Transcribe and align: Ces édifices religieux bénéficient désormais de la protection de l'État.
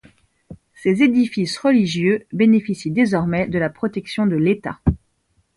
Ces 0.73 1.03
édifices 1.03 1.59
religieux 1.59 2.25
bénéficient 2.33 2.89
désormais 2.89 3.47
de 3.47 3.59
la 3.59 3.69
protection 3.69 4.25
de 4.25 4.35
l'État. 4.35 4.79